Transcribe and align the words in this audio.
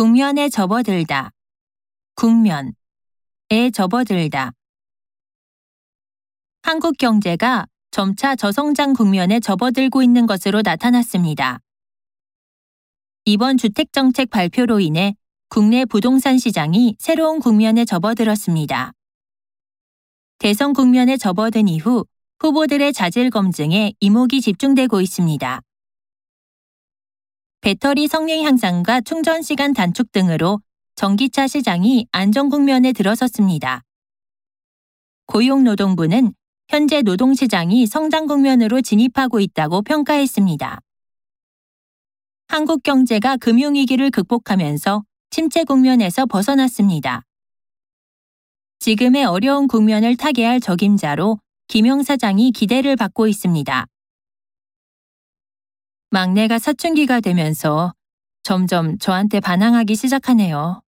국면에 0.00 0.48
접어들다. 0.48 1.30
국면에 2.14 2.72
접어들다. 3.74 4.52
한국 6.62 6.96
경제가 6.96 7.66
점차 7.90 8.34
저성장 8.34 8.94
국면에 8.94 9.40
접어들고 9.40 10.02
있는 10.02 10.24
것으로 10.24 10.62
나타났습니다. 10.62 11.60
이번 13.26 13.58
주택정책 13.58 14.30
발표로 14.30 14.80
인해 14.80 15.16
국내 15.50 15.84
부동산 15.84 16.38
시장이 16.38 16.96
새로운 16.98 17.38
국면에 17.38 17.84
접어들었습니다. 17.84 18.92
대선 20.38 20.72
국면에 20.72 21.18
접어든 21.18 21.68
이후 21.68 22.06
후보들의 22.38 22.94
자질 22.94 23.28
검증에 23.28 23.92
이목이 24.00 24.40
집중되고 24.40 25.02
있습니다. 25.02 25.60
배터리 27.62 28.08
성능 28.08 28.42
향상과 28.42 29.02
충전 29.02 29.42
시간 29.42 29.74
단축 29.74 30.12
등으로 30.12 30.60
전기차 30.94 31.46
시장이 31.46 32.06
안정 32.10 32.48
국면에 32.48 32.92
들어섰습니다. 32.92 33.82
고용노동부는 35.26 36.32
현재 36.68 37.02
노동시장이 37.02 37.84
성장 37.84 38.26
국면으로 38.26 38.80
진입하고 38.80 39.40
있다고 39.40 39.82
평가했습니다. 39.82 40.80
한국 42.48 42.82
경제가 42.82 43.36
금융위기를 43.36 44.10
극복하면서 44.10 45.04
침체 45.28 45.64
국면에서 45.64 46.24
벗어났습니다. 46.24 47.24
지금의 48.78 49.26
어려운 49.26 49.68
국면을 49.68 50.16
타개할 50.16 50.60
적임자로 50.60 51.38
김용 51.68 52.02
사장이 52.02 52.52
기대를 52.52 52.96
받고 52.96 53.26
있습니다. 53.26 53.86
막내가 56.10 56.58
사춘기가 56.58 57.20
되면서 57.20 57.94
점점 58.42 58.98
저한테 58.98 59.38
반항하기 59.38 59.94
시작하네요. 59.94 60.82